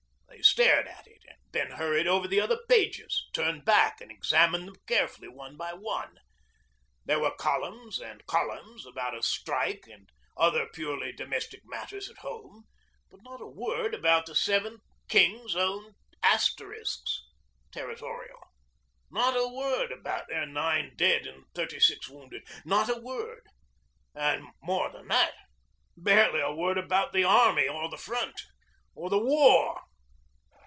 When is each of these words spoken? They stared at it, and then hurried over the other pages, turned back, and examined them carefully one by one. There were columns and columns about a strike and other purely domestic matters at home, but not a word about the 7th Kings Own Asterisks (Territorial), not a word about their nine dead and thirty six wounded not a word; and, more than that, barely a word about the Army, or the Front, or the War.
They 0.35 0.43
stared 0.45 0.87
at 0.87 1.05
it, 1.05 1.21
and 1.29 1.37
then 1.51 1.71
hurried 1.77 2.07
over 2.07 2.27
the 2.27 2.41
other 2.41 2.57
pages, 2.67 3.27
turned 3.31 3.63
back, 3.63 4.01
and 4.01 4.09
examined 4.09 4.67
them 4.67 4.75
carefully 4.87 5.27
one 5.27 5.55
by 5.55 5.71
one. 5.73 6.17
There 7.05 7.19
were 7.19 7.35
columns 7.37 7.99
and 7.99 8.25
columns 8.25 8.83
about 8.87 9.13
a 9.15 9.21
strike 9.21 9.85
and 9.85 10.09
other 10.35 10.65
purely 10.73 11.11
domestic 11.11 11.61
matters 11.63 12.09
at 12.09 12.17
home, 12.17 12.63
but 13.11 13.21
not 13.21 13.39
a 13.39 13.45
word 13.45 13.93
about 13.93 14.25
the 14.25 14.33
7th 14.33 14.79
Kings 15.07 15.55
Own 15.55 15.93
Asterisks 16.23 17.21
(Territorial), 17.71 18.39
not 19.11 19.37
a 19.37 19.47
word 19.47 19.91
about 19.91 20.27
their 20.27 20.47
nine 20.47 20.93
dead 20.95 21.27
and 21.27 21.45
thirty 21.53 21.79
six 21.79 22.09
wounded 22.09 22.47
not 22.65 22.89
a 22.89 22.99
word; 22.99 23.43
and, 24.15 24.47
more 24.63 24.89
than 24.91 25.07
that, 25.09 25.35
barely 25.95 26.41
a 26.41 26.51
word 26.51 26.79
about 26.79 27.13
the 27.13 27.23
Army, 27.23 27.67
or 27.67 27.87
the 27.89 27.95
Front, 27.97 28.41
or 28.95 29.07
the 29.07 29.19
War. 29.23 29.79